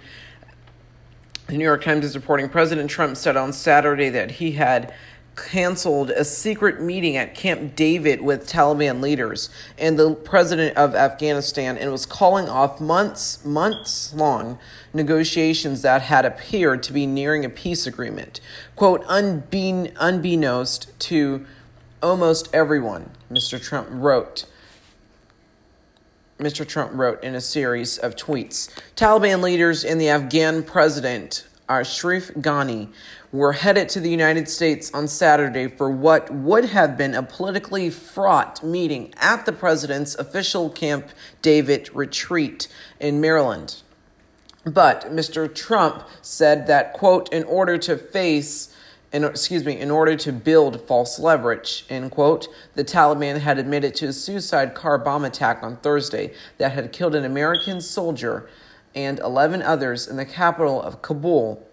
The 1.48 1.58
New 1.58 1.64
York 1.64 1.84
Times 1.84 2.06
is 2.06 2.16
reporting 2.16 2.48
President 2.48 2.88
Trump 2.88 3.18
said 3.18 3.36
on 3.36 3.52
Saturday 3.52 4.08
that 4.08 4.30
he 4.30 4.52
had 4.52 4.94
canceled 5.47 6.11
a 6.11 6.25
secret 6.25 6.80
meeting 6.80 7.16
at 7.16 7.35
Camp 7.35 7.75
David 7.76 8.21
with 8.21 8.49
Taliban 8.49 9.00
leaders 9.00 9.50
and 9.78 9.99
the 9.99 10.14
president 10.14 10.76
of 10.76 10.95
Afghanistan 10.95 11.78
and 11.78 11.90
was 11.90 12.07
calling 12.07 12.49
off 12.49 12.80
months 12.80 13.45
months 13.45 14.12
long 14.14 14.59
negotiations 14.92 15.83
that 15.83 16.02
had 16.02 16.25
appeared 16.25 16.83
to 16.83 16.92
be 16.92 17.07
nearing 17.07 17.45
a 17.45 17.49
peace 17.49 17.87
agreement. 17.87 18.40
Quote, 18.76 19.04
unbe- 19.07 19.95
unbeknownst 19.99 20.99
to 21.00 21.47
almost 22.02 22.49
everyone, 22.52 23.11
Mr. 23.30 23.61
Trump 23.61 23.88
wrote. 23.90 24.45
Mr. 26.38 26.66
Trump 26.66 26.92
wrote 26.95 27.23
in 27.25 27.35
a 27.35 27.40
series 27.40 27.99
of 27.99 28.14
tweets. 28.14 28.71
Taliban 28.95 29.42
leaders 29.42 29.85
and 29.85 30.00
the 30.00 30.09
Afghan 30.09 30.62
president 30.62 31.45
Ashraf 31.68 32.28
Ghani 32.38 32.88
were 33.32 33.52
headed 33.52 33.88
to 33.90 34.00
the 34.00 34.11
United 34.11 34.49
States 34.49 34.92
on 34.94 35.06
Saturday 35.06 35.68
for 35.68 35.90
what 35.90 36.30
would 36.32 36.64
have 36.66 36.97
been 36.97 37.14
a 37.14 37.23
politically 37.23 37.90
fraught 37.90 38.62
meeting 38.62 39.12
at 39.16 39.44
the 39.44 39.52
president's 39.52 40.14
official 40.14 40.70
Camp 40.70 41.08
David 41.42 41.90
retreat 41.94 42.68
in 42.99 43.20
Maryland. 43.20 43.82
But 44.64 45.12
Mr. 45.12 45.52
Trump 45.52 46.04
said 46.23 46.66
that, 46.66 46.92
quote, 46.92 47.32
in 47.32 47.44
order 47.44 47.78
to 47.78 47.97
face 47.97 48.75
in, 49.12 49.25
excuse 49.25 49.64
me, 49.64 49.78
in 49.78 49.90
order 49.90 50.16
to 50.16 50.32
build 50.32 50.87
false 50.87 51.18
leverage, 51.18 51.87
end 51.88 52.11
quote. 52.11 52.49
The 52.75 52.85
Taliban 52.85 53.40
had 53.40 53.58
admitted 53.58 53.94
to 53.97 54.08
a 54.08 54.12
suicide 54.12 54.75
car 54.75 54.99
bomb 54.99 55.25
attack 55.25 55.62
on 55.62 55.76
Thursday 55.78 56.35
that 56.58 56.73
had 56.73 56.92
killed 56.92 57.14
an 57.14 57.25
American 57.25 57.80
soldier 57.80 58.49
and 58.94 59.18
11 59.20 59.62
others 59.62 60.06
in 60.06 60.16
the 60.16 60.26
capital 60.26 60.82
of 60.82 61.02
Kabul. 61.02 61.66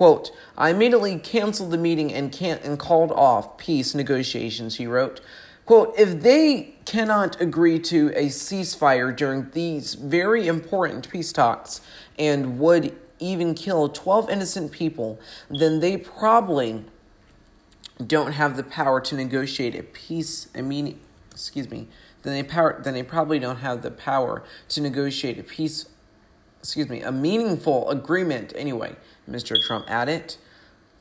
Quote, 0.00 0.30
I 0.56 0.70
immediately 0.70 1.18
canceled 1.18 1.72
the 1.72 1.76
meeting 1.76 2.10
and, 2.10 2.32
can- 2.32 2.60
and 2.64 2.78
called 2.78 3.12
off 3.12 3.58
peace 3.58 3.94
negotiations, 3.94 4.76
he 4.76 4.86
wrote. 4.86 5.20
Quote, 5.66 5.92
if 5.98 6.22
they 6.22 6.76
cannot 6.86 7.38
agree 7.38 7.78
to 7.80 8.10
a 8.16 8.28
ceasefire 8.28 9.14
during 9.14 9.50
these 9.50 9.92
very 9.92 10.46
important 10.46 11.10
peace 11.10 11.34
talks 11.34 11.82
and 12.18 12.58
would 12.58 12.96
even 13.18 13.52
kill 13.52 13.90
12 13.90 14.30
innocent 14.30 14.72
people, 14.72 15.20
then 15.50 15.80
they 15.80 15.98
probably 15.98 16.82
don't 18.06 18.32
have 18.32 18.56
the 18.56 18.62
power 18.62 19.02
to 19.02 19.14
negotiate 19.14 19.74
a 19.74 19.82
peace, 19.82 20.48
I 20.54 20.62
mean, 20.62 20.98
excuse 21.30 21.68
me, 21.68 21.88
then 22.22 22.32
they 22.32 22.42
power, 22.42 22.80
then 22.82 22.94
they 22.94 23.02
probably 23.02 23.38
don't 23.38 23.58
have 23.58 23.82
the 23.82 23.90
power 23.90 24.44
to 24.70 24.80
negotiate 24.80 25.38
a 25.38 25.42
peace, 25.42 25.90
excuse 26.60 26.88
me, 26.88 27.02
a 27.02 27.12
meaningful 27.12 27.90
agreement 27.90 28.54
anyway, 28.56 28.96
Mr. 29.28 29.56
Trump 29.60 29.86
added. 29.88 30.36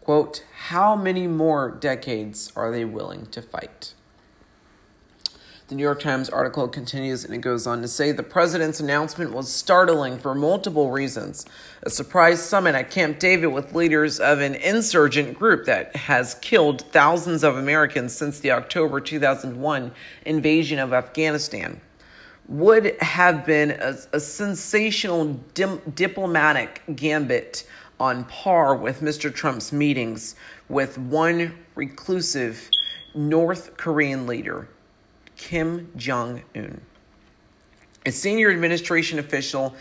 Quote, 0.02 0.44
how 0.70 0.96
many 0.96 1.28
more 1.28 1.70
decades 1.70 2.52
are 2.56 2.72
they 2.72 2.86
willing 2.86 3.28
to 3.28 3.42
fight? 3.42 3.94
The 5.70 5.76
New 5.76 5.84
York 5.84 6.02
Times 6.02 6.30
article 6.30 6.68
continues 6.68 7.24
and 7.24 7.32
it 7.32 7.42
goes 7.42 7.68
on 7.68 7.84
to 7.84 7.88
say 7.88 8.12
the 8.12 8.24
president's 8.24 8.80
announcement 8.80 9.34
was 9.34 9.54
startling 9.54 10.18
for 10.18 10.34
multiple 10.34 10.90
reasons. 10.90 11.46
A 11.84 11.92
surprise 11.92 12.42
summit 12.42 12.74
at 12.74 12.90
Camp 12.90 13.20
David 13.20 13.48
with 13.50 13.76
leaders 13.76 14.20
of 14.20 14.40
an 14.40 14.56
insurgent 14.56 15.38
group 15.38 15.66
that 15.66 15.96
has 15.96 16.34
killed 16.42 16.92
thousands 16.92 17.44
of 17.44 17.56
Americans 17.56 18.16
since 18.16 18.40
the 18.40 18.50
October 18.50 19.00
2001 19.00 19.92
invasion 20.26 20.80
of 20.80 20.92
Afghanistan 20.92 21.82
would 22.48 23.00
have 23.00 23.46
been 23.46 23.70
a, 23.70 23.96
a 24.12 24.20
sensational 24.20 25.36
dim, 25.54 25.80
diplomatic 25.94 26.82
gambit 26.96 27.64
on 28.00 28.24
par 28.25 28.75
with 28.75 29.01
Mr. 29.01 29.34
Trump's 29.34 29.74
meetings 29.74 30.36
with 30.68 30.98
one 30.98 31.58
reclusive 31.75 32.70
North 33.13 33.75
Korean 33.77 34.25
leader 34.27 34.70
Kim 35.36 35.91
Jong 35.96 36.44
un. 36.56 36.82
A 38.06 38.12
senior 38.12 38.51
administration 38.51 39.20
official 39.20 39.75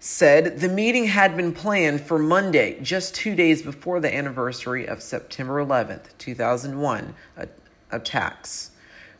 said 0.00 0.60
the 0.60 0.68
meeting 0.68 1.06
had 1.06 1.36
been 1.36 1.52
planned 1.52 2.00
for 2.00 2.18
Monday, 2.18 2.78
just 2.80 3.14
two 3.14 3.34
days 3.34 3.62
before 3.62 4.00
the 4.00 4.14
anniversary 4.14 4.86
of 4.86 5.02
September 5.02 5.64
11th, 5.64 6.16
2001 6.18 7.14
attacks, 7.90 8.70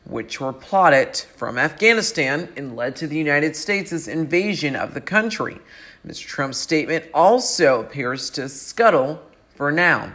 which 0.05 0.41
were 0.41 0.53
plotted 0.53 1.17
from 1.17 1.59
Afghanistan 1.59 2.49
and 2.57 2.77
led 2.77 2.95
to 2.97 3.07
the 3.07 3.19
United 3.19 3.57
States' 3.57 4.07
invasion 4.07 4.77
of 4.77 4.95
the 4.95 5.01
country. 5.01 5.59
Mr. 6.09 6.27
Trump's 6.27 6.57
statement 6.57 7.05
also 7.13 7.83
appears 7.83 8.31
to 8.31 8.49
scuttle, 8.49 9.23
for 9.55 9.71
now, 9.71 10.11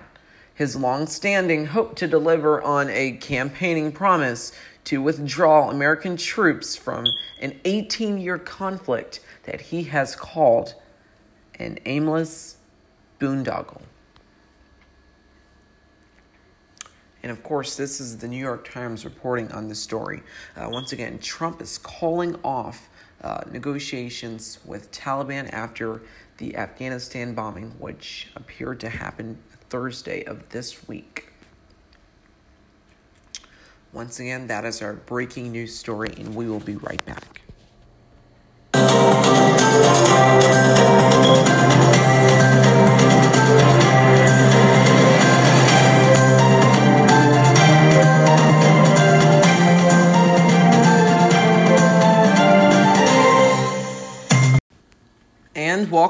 his 0.55 0.75
long 0.75 1.05
standing 1.05 1.67
hope 1.67 1.95
to 1.95 2.07
deliver 2.07 2.63
on 2.63 2.89
a 2.89 3.11
campaigning 3.13 3.91
promise 3.91 4.53
to 4.85 5.03
withdraw 5.03 5.69
American 5.69 6.17
troops 6.17 6.75
from 6.75 7.05
an 7.41 7.59
18 7.63 8.17
year 8.17 8.39
conflict 8.39 9.19
that 9.43 9.61
he 9.61 9.83
has 9.83 10.15
called 10.15 10.73
an 11.59 11.77
aimless 11.85 12.57
boondoggle. 13.19 13.81
And 17.21 17.31
of 17.31 17.43
course, 17.43 17.77
this 17.77 18.01
is 18.01 18.17
the 18.17 18.27
New 18.27 18.37
York 18.37 18.67
Times 18.69 19.05
reporting 19.05 19.51
on 19.51 19.69
this 19.69 19.79
story. 19.79 20.23
Uh, 20.57 20.69
once 20.69 20.91
again, 20.91 21.19
Trump 21.19 21.61
is 21.61 21.77
calling 21.77 22.35
off 22.43 22.89
uh, 23.23 23.41
negotiations 23.51 24.59
with 24.65 24.91
Taliban 24.91 25.51
after 25.53 26.01
the 26.37 26.55
Afghanistan 26.57 27.33
bombing, 27.33 27.71
which 27.79 28.29
appeared 28.35 28.79
to 28.81 28.89
happen 28.89 29.37
Thursday 29.69 30.23
of 30.25 30.49
this 30.49 30.87
week. 30.87 31.29
Once 33.93 34.19
again, 34.19 34.47
that 34.47 34.65
is 34.65 34.81
our 34.81 34.93
breaking 34.93 35.51
news 35.51 35.75
story, 35.75 36.11
and 36.17 36.33
we 36.33 36.47
will 36.47 36.59
be 36.59 36.75
right 36.77 37.03
back. 37.05 37.42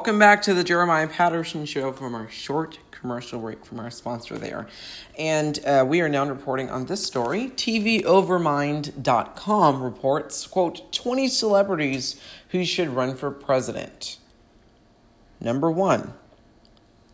Welcome 0.03 0.19
back 0.19 0.41
to 0.41 0.53
the 0.53 0.65
Jeremiah 0.65 1.07
Patterson 1.07 1.65
Show 1.65 1.93
from 1.93 2.13
our 2.13 2.29
short 2.29 2.77
commercial 2.91 3.39
break 3.39 3.65
from 3.65 3.79
our 3.79 3.89
sponsor 3.89 4.37
there. 4.37 4.67
And 5.17 5.65
uh, 5.65 5.85
we 5.87 6.01
are 6.01 6.09
now 6.09 6.27
reporting 6.27 6.69
on 6.69 6.87
this 6.87 7.05
story. 7.05 7.53
TVOvermind.com 7.55 9.81
reports, 9.81 10.45
quote, 10.45 10.91
20 10.91 11.29
celebrities 11.29 12.19
who 12.49 12.65
should 12.65 12.89
run 12.89 13.15
for 13.15 13.31
president. 13.31 14.17
Number 15.39 15.71
one, 15.71 16.15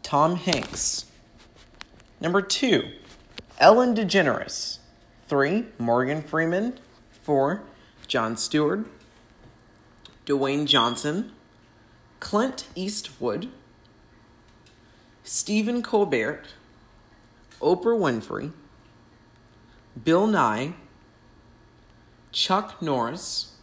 Tom 0.02 0.38
Hanks. 0.38 1.06
Number 2.20 2.42
two, 2.42 2.90
Ellen 3.60 3.94
DeGeneres. 3.94 4.80
Three, 5.28 5.66
Morgan 5.78 6.24
Freeman. 6.24 6.80
Four, 7.22 7.62
Jon 8.08 8.36
Stewart. 8.36 8.88
Dwayne 10.26 10.66
Johnson. 10.66 11.34
Clint 12.20 12.68
Eastwood. 12.76 13.50
Stephen 15.32 15.84
Colbert, 15.84 16.46
Oprah 17.62 17.96
Winfrey, 17.96 18.52
Bill 20.04 20.26
Nye, 20.26 20.74
Chuck 22.32 22.82
Norris, 22.82 23.54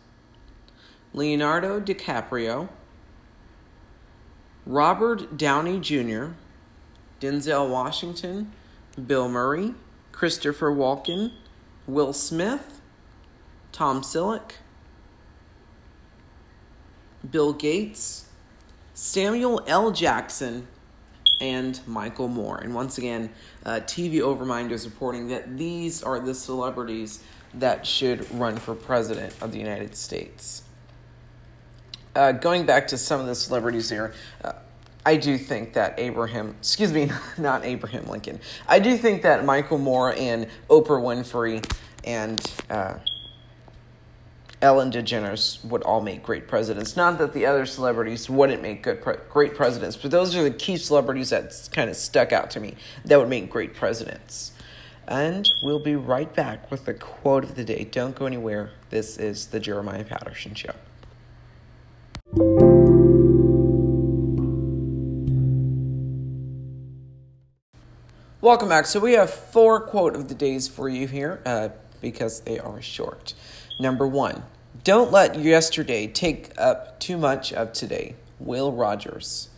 Leonardo 1.12 1.80
DiCaprio, 1.80 2.68
Robert 4.64 5.36
Downey 5.36 5.80
Jr., 5.80 6.34
Denzel 7.20 7.68
Washington, 7.68 8.52
Bill 9.06 9.28
Murray, 9.28 9.74
Christopher 10.12 10.70
Walken, 10.70 11.32
Will 11.88 12.12
Smith, 12.12 12.80
Tom 13.72 14.02
Selleck, 14.02 14.52
Bill 17.28 17.52
Gates, 17.52 18.25
Samuel 18.96 19.62
L. 19.66 19.90
Jackson, 19.90 20.66
and 21.38 21.78
Michael 21.86 22.28
Moore. 22.28 22.58
And 22.58 22.74
once 22.74 22.96
again, 22.96 23.30
uh, 23.64 23.80
TV 23.84 24.20
Overmind 24.20 24.70
is 24.70 24.86
reporting 24.86 25.28
that 25.28 25.58
these 25.58 26.02
are 26.02 26.18
the 26.18 26.34
celebrities 26.34 27.22
that 27.52 27.86
should 27.86 28.30
run 28.34 28.56
for 28.56 28.74
president 28.74 29.34
of 29.42 29.52
the 29.52 29.58
United 29.58 29.94
States. 29.94 30.62
Uh, 32.14 32.32
going 32.32 32.64
back 32.64 32.88
to 32.88 32.96
some 32.96 33.20
of 33.20 33.26
the 33.26 33.34
celebrities 33.34 33.90
here, 33.90 34.14
uh, 34.42 34.54
I 35.04 35.16
do 35.16 35.36
think 35.36 35.74
that 35.74 35.98
Abraham, 35.98 36.56
excuse 36.58 36.90
me, 36.90 37.10
not 37.38 37.66
Abraham 37.66 38.06
Lincoln, 38.06 38.40
I 38.66 38.78
do 38.78 38.96
think 38.96 39.22
that 39.22 39.44
Michael 39.44 39.78
Moore 39.78 40.14
and 40.16 40.46
Oprah 40.70 41.02
Winfrey 41.02 41.62
and 42.04 42.40
uh, 42.70 42.94
Ellen 44.66 44.90
DeGeneres 44.90 45.64
would 45.64 45.84
all 45.84 46.00
make 46.00 46.24
great 46.24 46.48
presidents. 46.48 46.96
Not 46.96 47.18
that 47.18 47.32
the 47.32 47.46
other 47.46 47.66
celebrities 47.66 48.28
wouldn't 48.28 48.62
make 48.62 48.82
good 48.82 49.00
pre- 49.00 49.14
great 49.30 49.54
presidents, 49.54 49.96
but 49.96 50.10
those 50.10 50.34
are 50.34 50.42
the 50.42 50.50
key 50.50 50.76
celebrities 50.76 51.30
that 51.30 51.68
kind 51.70 51.88
of 51.88 51.94
stuck 51.94 52.32
out 52.32 52.50
to 52.50 52.58
me 52.58 52.74
that 53.04 53.16
would 53.16 53.28
make 53.28 53.48
great 53.48 53.76
presidents. 53.76 54.50
And 55.06 55.48
we'll 55.62 55.78
be 55.78 55.94
right 55.94 56.34
back 56.34 56.68
with 56.68 56.84
the 56.84 56.94
quote 56.94 57.44
of 57.44 57.54
the 57.54 57.62
day. 57.62 57.84
Don't 57.84 58.16
go 58.16 58.26
anywhere. 58.26 58.72
This 58.90 59.18
is 59.18 59.46
the 59.46 59.60
Jeremiah 59.60 60.02
Patterson 60.02 60.56
Show. 60.56 60.74
Welcome 68.40 68.68
back. 68.68 68.86
So 68.86 68.98
we 68.98 69.12
have 69.12 69.30
four 69.30 69.80
quote 69.80 70.16
of 70.16 70.26
the 70.26 70.34
days 70.34 70.66
for 70.66 70.88
you 70.88 71.06
here 71.06 71.40
uh, 71.46 71.68
because 72.00 72.40
they 72.40 72.58
are 72.58 72.82
short. 72.82 73.34
Number 73.78 74.08
one, 74.08 74.42
don't 74.84 75.12
let 75.12 75.38
yesterday 75.38 76.06
take 76.06 76.50
up 76.58 76.98
too 76.98 77.16
much 77.16 77.52
of 77.52 77.72
today. 77.72 78.16
Will 78.38 78.72
Rogers. 78.72 79.48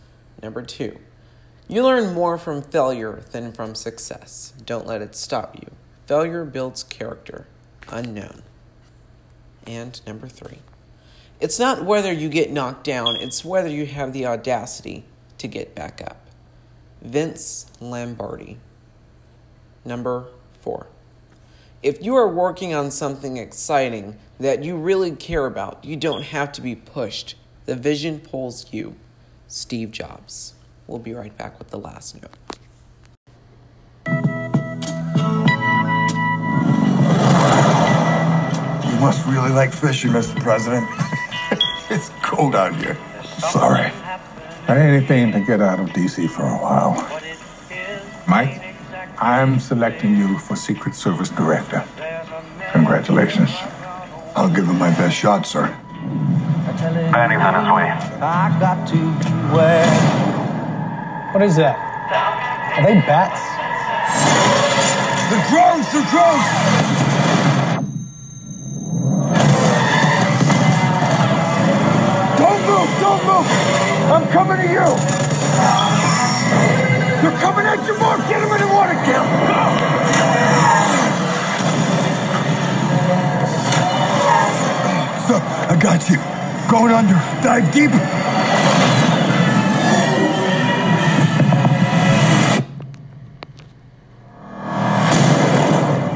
Number 0.43 0.63
two, 0.63 0.99
you 1.67 1.83
learn 1.83 2.15
more 2.15 2.39
from 2.39 2.63
failure 2.63 3.23
than 3.33 3.53
from 3.53 3.75
success. 3.75 4.53
Don't 4.65 4.87
let 4.87 5.03
it 5.03 5.15
stop 5.15 5.57
you. 5.57 5.71
Failure 6.07 6.45
builds 6.45 6.83
character. 6.83 7.47
Unknown. 7.89 8.43
And 9.67 10.01
number 10.07 10.29
three, 10.29 10.59
it's 11.41 11.59
not 11.59 11.85
whether 11.85 12.13
you 12.13 12.29
get 12.29 12.51
knocked 12.51 12.85
down, 12.85 13.17
it's 13.17 13.45
whether 13.45 13.69
you 13.69 13.87
have 13.87 14.13
the 14.13 14.27
audacity 14.27 15.05
to 15.39 15.47
get 15.47 15.75
back 15.75 16.01
up. 16.01 16.27
Vince 17.03 17.67
Lombardi. 17.81 18.59
Number 19.85 20.29
four. 20.61 20.89
If 21.81 22.03
you 22.05 22.17
are 22.17 22.27
working 22.27 22.75
on 22.75 22.91
something 22.91 23.37
exciting 23.37 24.17
that 24.41 24.65
you 24.65 24.77
really 24.77 25.13
care 25.13 25.47
about, 25.47 25.85
you 25.85 25.95
don't 25.95 26.23
have 26.23 26.51
to 26.53 26.61
be 26.61 26.75
pushed. 26.75 27.37
The 27.67 27.77
vision 27.77 28.19
pulls 28.19 28.73
you. 28.73 28.97
Steve 29.47 29.93
Jobs. 29.93 30.55
We'll 30.89 30.99
be 30.99 31.15
right 31.15 31.37
back 31.39 31.57
with 31.57 31.69
the 31.69 31.79
last 31.79 32.21
note. 32.21 32.37
You 38.85 39.01
must 39.01 39.25
really 39.27 39.51
like 39.51 39.73
fishing, 39.73 40.11
Mr. 40.11 40.41
President. 40.43 40.85
it's 41.91 42.11
cold 42.25 42.57
out 42.57 42.75
here. 42.75 42.99
Sorry. 43.53 43.93
I 44.67 44.77
ain't 44.77 44.79
anything 44.81 45.31
to 45.31 45.41
get 45.41 45.61
out 45.61 45.79
of 45.79 45.91
DC 45.91 46.29
for 46.29 46.43
a 46.43 46.59
while. 46.59 46.95
Mike, 48.27 48.68
I'm 49.21 49.59
selecting 49.59 50.17
you 50.17 50.39
for 50.39 50.55
Secret 50.55 50.95
Service 50.95 51.31
Director. 51.31 51.85
Congratulations. 52.71 53.51
I'll 54.37 54.49
give 54.49 54.67
him 54.69 54.79
my 54.79 54.91
best 54.91 55.17
shot, 55.17 55.45
sir. 55.45 55.67
Banning's 57.11 57.43
on 57.43 57.55
his 57.55 57.73
way. 57.73 57.91
I 58.23 58.57
got 58.61 58.87
to 58.87 58.95
beware. 58.95 59.91
What 61.33 61.43
is 61.43 61.57
that? 61.57 61.77
Are 62.79 62.85
they 62.85 62.95
bats? 63.11 63.43
The 65.31 65.39
drones! 65.51 65.87
The 65.91 66.03
drones! 66.15 66.47
Don't 72.39 72.63
move! 72.71 72.91
Don't 73.03 73.23
move! 73.27 73.47
I'm 74.15 74.29
coming 74.29 74.59
to 74.59 74.73
you! 74.73 74.87
They're 77.21 77.41
coming 77.41 77.67
at 77.67 77.85
you 77.85 77.99
more! 77.99 78.17
Get 78.29 78.41
them 78.41 78.58
in 79.09 79.23
the 79.23 79.39
water, 79.53 79.89
Kim! 79.89 80.39
Go! 80.39 80.69
Sir, 85.29 85.41
I 85.69 85.77
got 85.81 86.09
you. 86.09 86.19
Going 86.71 86.93
under. 86.93 87.15
Dive 87.43 87.73
deep. 87.73 87.91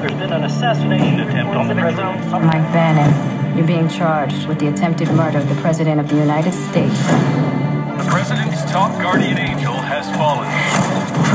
There's 0.00 0.18
been 0.18 0.32
an 0.32 0.44
assassination 0.44 1.20
attempt 1.20 1.54
on 1.54 1.68
the 1.68 1.74
president. 1.74 2.30
Mike 2.30 2.72
Banning, 2.72 3.56
you're 3.56 3.66
being 3.66 3.88
charged 3.88 4.46
with 4.46 4.58
the 4.58 4.68
attempted 4.68 5.10
murder 5.12 5.38
of 5.38 5.48
the 5.48 5.54
President 5.56 6.00
of 6.00 6.08
the 6.08 6.16
United 6.16 6.52
States. 6.52 6.98
The 7.06 8.06
president's 8.10 8.62
top 8.70 8.92
guardian 9.00 9.38
angel 9.38 9.74
has 9.74 10.06
fallen. 10.16 10.48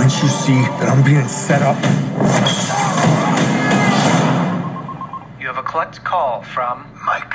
Can't 0.07 0.23
you 0.23 0.29
see 0.29 0.61
that 0.79 0.87
I'm 0.87 1.03
being 1.03 1.27
set 1.27 1.61
up? 1.61 1.75
You 5.37 5.47
have 5.47 5.57
a 5.57 5.63
collect 5.63 6.01
call 6.05 6.43
from 6.43 6.87
Mike. 7.05 7.33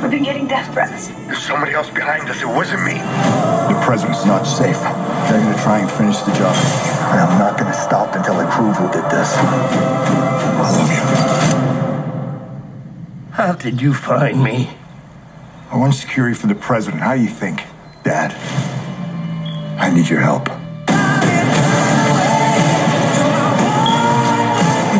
We've 0.00 0.10
been 0.10 0.22
getting 0.22 0.48
death 0.48 0.72
threats. 0.72 1.08
There's 1.28 1.42
somebody 1.42 1.72
else 1.74 1.90
behind 1.90 2.30
us. 2.30 2.40
It 2.40 2.48
wasn't 2.48 2.82
me. 2.86 2.94
The 2.94 3.78
president's 3.84 4.24
not 4.24 4.44
safe. 4.44 4.80
They're 4.80 5.42
gonna 5.44 5.62
try 5.62 5.80
and 5.80 5.90
finish 5.90 6.16
the 6.22 6.32
job. 6.32 6.56
And 7.12 7.20
I'm 7.20 7.38
not 7.38 7.58
gonna 7.58 7.74
stop 7.74 8.14
until 8.16 8.36
I 8.36 8.46
prove 8.56 8.74
who 8.74 8.90
did 8.90 9.04
this. 9.10 9.36
I 9.36 10.64
love 10.72 10.90
you. 10.96 11.04
How 13.32 13.52
did 13.52 13.82
you 13.82 13.92
find 13.92 14.42
me? 14.42 14.70
I 15.70 15.76
want 15.76 15.94
security 15.94 16.34
for 16.34 16.46
the 16.46 16.54
president. 16.54 17.02
How 17.02 17.14
do 17.14 17.20
you 17.20 17.28
think, 17.28 17.62
Dad? 18.02 18.32
I 19.78 19.90
need 19.90 20.08
your 20.08 20.20
help. 20.20 20.48
We 20.48 20.56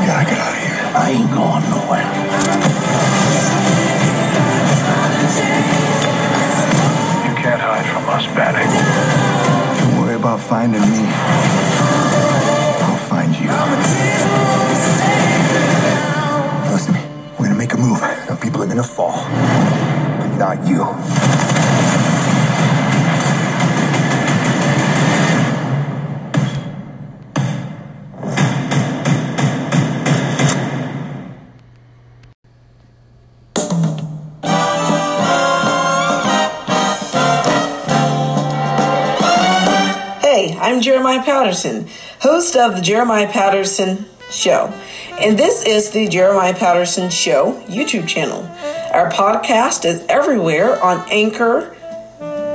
gotta 0.04 0.28
get 0.28 0.38
out 0.38 0.52
of 0.52 0.61
here. 0.61 0.78
I 0.94 1.11
ain't 1.16 1.31
going 1.33 1.64
nowhere. 1.72 2.04
You 7.24 7.35
can't 7.40 7.62
hide 7.62 7.87
from 7.88 8.04
us, 8.11 8.26
Banning. 8.37 8.68
Don't 9.78 10.04
worry 10.04 10.16
about 10.16 10.40
finding 10.40 10.83
me. 10.83 11.02
I'll 12.85 12.98
find 13.09 13.35
you. 13.35 13.48
Listen 16.70 16.92
to 16.92 17.00
me. 17.00 17.07
We're 17.38 17.46
gonna 17.46 17.59
make 17.59 17.72
a 17.72 17.78
move. 17.78 18.02
Now 18.02 18.37
people 18.37 18.62
are 18.62 18.66
gonna 18.66 18.83
fall. 18.85 19.24
You. 20.38 20.85
Hey, 40.20 40.57
I'm 40.61 40.81
Jeremiah 40.81 41.20
Patterson, 41.24 41.88
host 42.20 42.55
of 42.55 42.77
the 42.77 42.81
Jeremiah 42.81 43.27
Patterson 43.27 44.07
Show. 44.31 44.72
And 45.20 45.37
this 45.37 45.64
is 45.64 45.90
the 45.90 46.07
Jeremiah 46.07 46.54
Patterson 46.54 47.11
Show 47.11 47.61
YouTube 47.62 48.07
channel. 48.07 48.42
Our 48.94 49.11
podcast 49.11 49.85
is 49.85 50.07
everywhere 50.09 50.81
on 50.81 51.04
Anchor, 51.11 51.74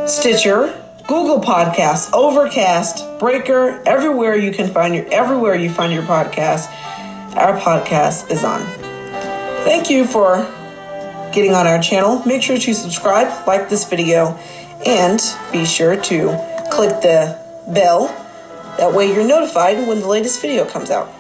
Stitcher, 0.07 0.73
Google 1.05 1.41
Podcasts, 1.41 2.09
Overcast, 2.13 3.19
Breaker, 3.19 3.83
everywhere 3.85 4.37
you 4.37 4.53
can 4.53 4.73
find 4.73 4.95
your 4.95 5.05
everywhere 5.11 5.55
you 5.55 5.69
find 5.69 5.91
your 5.91 6.03
podcast. 6.03 6.69
Our 7.35 7.59
podcast 7.59 8.31
is 8.31 8.45
on. 8.45 8.61
Thank 9.65 9.89
you 9.89 10.05
for 10.05 10.37
getting 11.33 11.53
on 11.53 11.67
our 11.67 11.81
channel. 11.81 12.23
Make 12.25 12.43
sure 12.43 12.57
to 12.57 12.73
subscribe, 12.73 13.45
like 13.45 13.67
this 13.67 13.89
video, 13.89 14.39
and 14.85 15.21
be 15.51 15.65
sure 15.65 15.97
to 15.97 16.67
click 16.71 17.01
the 17.01 17.37
bell. 17.67 18.07
That 18.77 18.93
way 18.93 19.13
you're 19.13 19.27
notified 19.27 19.85
when 19.85 19.99
the 19.99 20.07
latest 20.07 20.41
video 20.41 20.63
comes 20.63 20.89
out. 20.89 21.13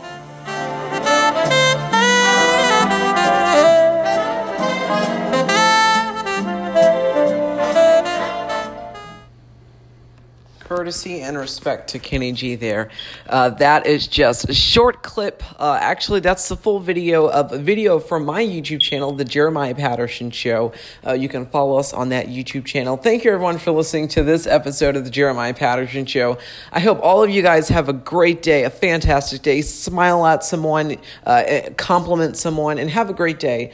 Courtesy 10.83 11.21
and 11.21 11.37
respect 11.37 11.87
to 11.91 11.97
Kenny 11.97 12.33
G 12.33 12.55
there. 12.55 12.89
Uh, 13.29 13.49
that 13.51 13.87
is 13.87 14.05
just 14.05 14.49
a 14.49 14.53
short 14.53 15.01
clip. 15.01 15.41
Uh, 15.57 15.77
actually, 15.79 16.19
that's 16.19 16.49
the 16.49 16.57
full 16.57 16.81
video 16.81 17.29
of 17.29 17.53
a 17.53 17.57
video 17.57 17.99
from 17.99 18.25
my 18.25 18.43
YouTube 18.43 18.81
channel, 18.81 19.13
The 19.13 19.23
Jeremiah 19.23 19.73
Patterson 19.75 20.29
Show. 20.29 20.73
Uh, 21.07 21.13
you 21.13 21.29
can 21.29 21.45
follow 21.45 21.79
us 21.79 21.93
on 21.93 22.09
that 22.09 22.27
YouTube 22.27 22.65
channel. 22.65 22.97
Thank 22.97 23.23
you, 23.23 23.31
everyone, 23.31 23.59
for 23.59 23.71
listening 23.71 24.09
to 24.09 24.23
this 24.23 24.45
episode 24.45 24.97
of 24.97 25.05
The 25.05 25.09
Jeremiah 25.09 25.53
Patterson 25.53 26.05
Show. 26.05 26.37
I 26.73 26.81
hope 26.81 26.99
all 27.01 27.23
of 27.23 27.29
you 27.29 27.41
guys 27.41 27.69
have 27.69 27.87
a 27.87 27.93
great 27.93 28.41
day, 28.41 28.65
a 28.65 28.69
fantastic 28.69 29.41
day. 29.41 29.61
Smile 29.61 30.25
at 30.25 30.43
someone, 30.43 30.97
uh, 31.25 31.61
compliment 31.77 32.35
someone, 32.35 32.77
and 32.77 32.89
have 32.89 33.09
a 33.09 33.13
great 33.13 33.39
day. 33.39 33.71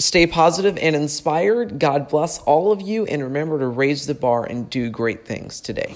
Stay 0.00 0.26
positive 0.26 0.78
and 0.78 0.96
inspired. 0.96 1.78
God 1.78 2.08
bless 2.08 2.38
all 2.40 2.72
of 2.72 2.80
you, 2.80 3.04
and 3.04 3.22
remember 3.22 3.58
to 3.58 3.66
raise 3.66 4.06
the 4.06 4.14
bar 4.14 4.46
and 4.46 4.70
do 4.70 4.88
great 4.88 5.26
things 5.26 5.60
today. 5.60 5.94